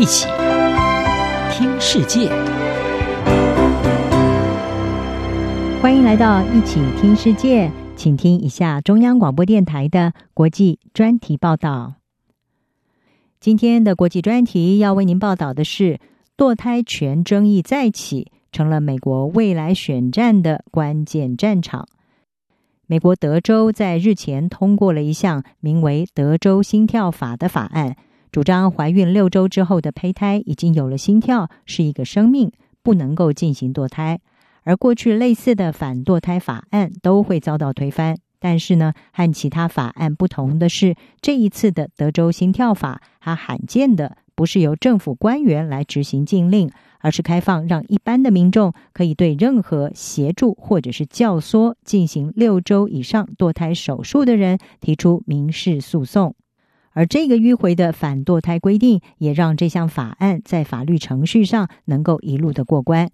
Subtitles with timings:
[0.00, 0.26] 一起
[1.52, 2.30] 听世界，
[5.82, 11.96] 欢迎来到一起听世界，请听一下中央广播电台的国际专题报道。
[13.40, 15.98] 今天的国际专题要为您报道的是，
[16.34, 21.86] 堕胎权争议再起，成了美国未来选战的关键战场。
[22.86, 27.96] 美国德州在日前通过了一项名为《德州心跳法》的法案。
[28.32, 34.20] 主张怀孕六周之后的胚胎已经有了心跳，是一个生命，不能够进行堕胎。
[34.62, 38.16] 而过去类似的反堕胎法案都会遭到推翻。
[38.38, 46.70] 但是呢，和其他法案不同的是，这一次的德州心跳法，它罕见的不是由政府官员来执行禁令，
[47.00, 56.34] 而是开放让一般的民众可以对任何协助或者是教唆进行六周以上堕胎手术的人提出民事诉讼。
[56.92, 63.10] 而这个迂回的反堕胎规定，也让这项法案在法律程序上能够一路的过关。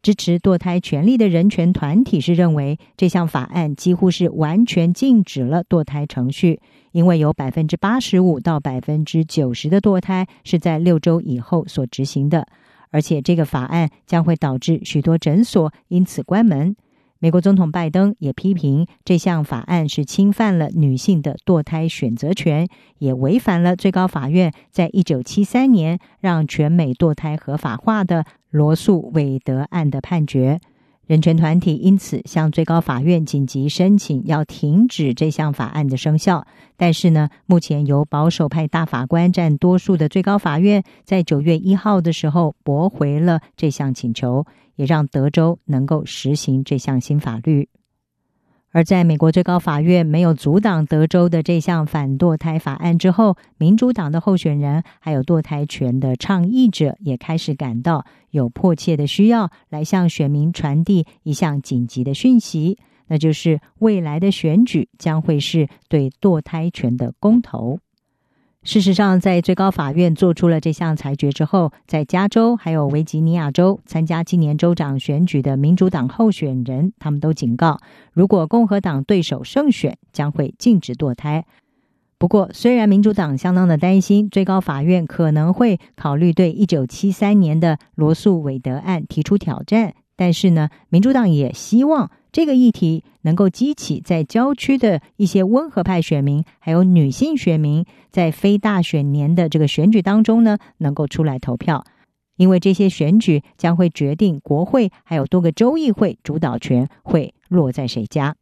[0.00, 6.60] 支持堕胎权利的人权团体是认为，这项法案几乎是完全禁止了堕胎程序，
[6.92, 12.46] 因为有百分之八十五到百分之九十的堕胎是在六周以后所执行的，
[12.90, 16.76] 而且这个法案将会导致许多诊所因此关门。
[17.20, 30.60] 美国总统拜登也批评这项法案是侵犯了女性的堕胎选择权，也违反了最高法院在一九七三年让全美堕胎合法化的罗素韦德案的判决。
[31.08, 36.46] 人权团体因此向最高法院紧急申请，要停止这项法案的生效。
[36.76, 44.44] 但是呢，目前由保守派大法官占多数的最高法院，在九月一号的时候驳回了这项请求，
[44.76, 47.66] 也让德州能够实行这项新法律。
[48.70, 67.78] 而在美国最高法院没有阻挡德州的这项反堕胎法案之后，民主党的候选人还有堕胎权的倡议者也开始感到有迫切的需要来向选民传递一项紧急的讯息，那就是未来的选举将会是对堕胎权的公投。
[68.64, 77.78] 事实上，在最高法院做出了这项裁决之后，在加州还有维吉尼亚州参加今年州长选举的民主党候选人，他们都警告，
[78.12, 81.46] 如果共和党对手胜选，将会禁止堕胎。
[82.18, 92.10] 不过，虽然民主党相当的担心最高法院可能会考虑对一九七三年的罗诉韦德案提出挑战，但是呢，民主党也希望。
[92.38, 101.84] 这个议题能够激起在郊区的一些温和派选民，还有女性选民，在非大选年的这个选举当中呢，能够出来投票，
[102.36, 108.36] 因为这些选举将会决定国会还有多个州议会主导权会落在谁家。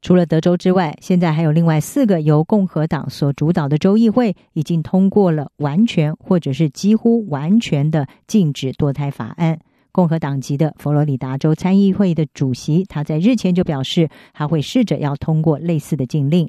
[0.00, 9.60] 除了德州之外，现在还有另外四个由共和党所主导的州议会已经通过了完全或者是几乎完全的禁止堕胎法案。
[9.92, 16.48] 共和党籍的佛罗里达州参议会的主席，他在日前就表示，他会试着要通过类似的禁令。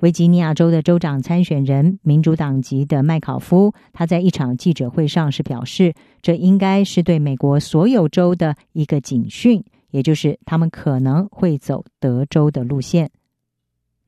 [0.00, 13.10] 维吉尼亚州的州长参选人，民主党籍的麦考夫，他在一场记者会上是表示，这应该是对美国所有州的一个警讯，也就是他们可能会走德州的路线。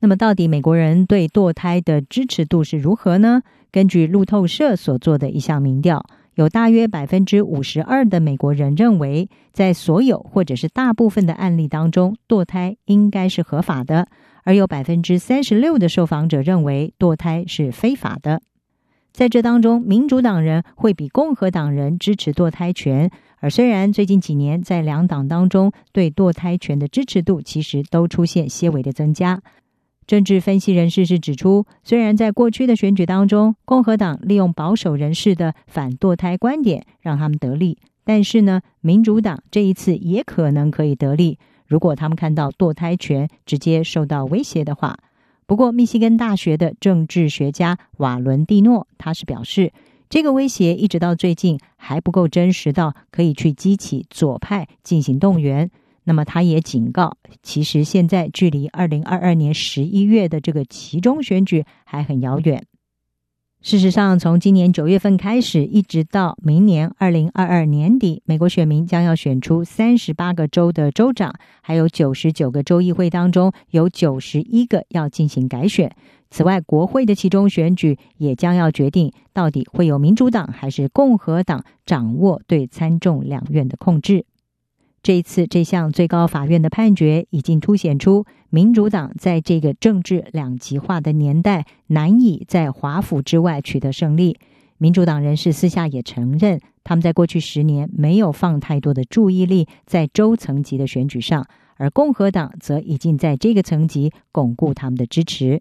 [0.00, 3.42] 那么，到底美国人对堕胎的支持度是如何呢？
[3.70, 6.04] 根据路透社所做的一项民调。
[6.34, 14.06] 有大约百分之五十二的美国人认为，在所有或者是大部分的案例当中，堕胎应该是合法的；
[14.42, 18.42] 而有百分之三十六的受访者认为堕胎是非法的。
[19.12, 23.08] 在这当中，民主党人会比共和党人支持堕胎权，
[23.38, 29.40] 而虽然最近几年在两党当中对堕胎权的支持度其实都出现些微的增加。
[30.06, 44.98] 政治分析人士是指出，虽然在过去的选举当中，共和党利用保守人士的反堕胎观点让他们得利，但是呢，民主党这一次也可能可以得利，如果他们看到堕胎权直接受到威胁的话。
[45.46, 49.72] 不过，密西根大学的政治学家瓦伦蒂诺他是表示，
[50.08, 55.70] 这个威胁一直到最近还不够真实到可以去激起左派进行动员。
[56.04, 62.64] 那么，他也警告，其实现在距离二零二二年十一月的这个期中选举还很遥远。
[63.62, 75.96] 事实上，从今年九月份开始，一直到明年二零二二年底，美国选民将要选出三十八个州的州长，还有九十九个州议会当中有九十一个要进行改选。
[76.28, 84.26] 此外，国会的期中选举也将要决定到底会有民主党还是共和党掌握对参众两院的控制。
[85.04, 94.38] 这一次，这项最高法院的判决已经凸显出，民主党在这个政治两极化的年代难以在华府之外取得胜利。
[94.78, 101.46] 民主党人士私下也承认，他们在过去十年没有放太多的注意力在州层级的选举上，
[101.76, 105.60] 而共和党则已经在这个层级巩固他们的支持。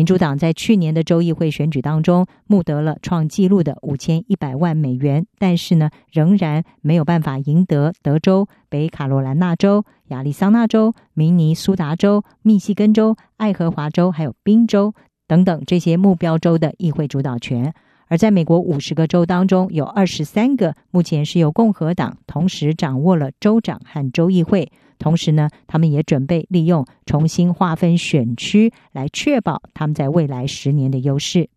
[0.00, 14.94] 民主党在去年的州议会选举当中募得了创纪录的五千一百万美元，但是呢，仍然没有办法赢得德州、北卡罗来纳州、亚利桑那州、明尼苏达州、密西根州、爱荷华州还有宾州
[15.28, 17.74] 等等这些目标州的议会主导权。
[18.06, 24.72] 而在美国五十个州当中，有二十三个目前是由共和党同时掌握了州长和州议会。
[25.00, 31.48] 同时呢，他们也准备利用重新划分选区来确保他们在未来十年的优势。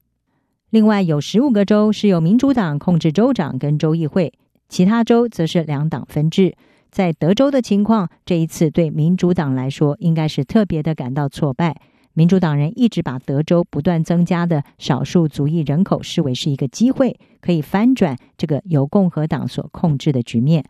[0.71, 4.33] 另外，有十五个州是由民主党控制州长跟州议会，
[4.67, 6.55] 其他州则是两党分治。
[6.89, 11.75] 在德州的情况，这一次对民主党来说应该是特别的感到挫败。
[12.13, 20.63] 民主党人一直把德州不断增加的少数族裔人口视为是一个机会，可以翻转这个由共和党所控制的局面。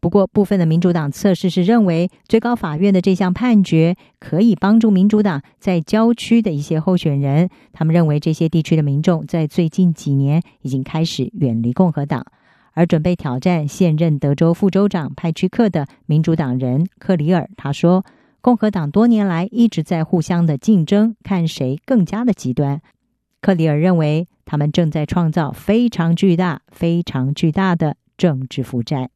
[0.00, 7.50] 不过，部分的民主党测试是认为，最高法院的这项判决可以帮助民主党在郊区的一些候选人。
[7.72, 12.24] 他们认为，这些地区的民众在最近几年已经开始远离共和党，
[12.74, 18.04] 而准备挑战现任德州副州长派屈克的民主党人克里尔他说，
[18.40, 22.80] 共和党多年来一直在互相的竞争，看谁更加的极端。
[23.40, 29.10] 克里尔认为，他们正在创造非常巨大、非常巨大的政治负债。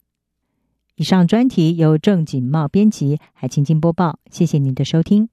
[1.02, 4.20] 以上专题由郑锦茂编辑，海清清播报。
[4.30, 5.28] 谢谢您的收听。